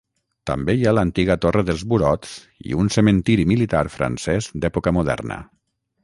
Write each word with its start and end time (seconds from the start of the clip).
També 0.49 0.73
hi 0.77 0.85
ha 0.87 0.93
l'antiga 0.97 1.35
torre 1.43 1.63
dels 1.67 1.83
burots 1.91 2.31
i 2.69 2.73
un 2.83 2.89
cementiri 2.95 3.45
militar 3.51 3.83
francès 3.97 4.49
d'època 4.65 4.95
moderna. 5.01 5.39